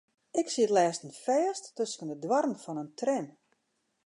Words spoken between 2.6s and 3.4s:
fan in tram.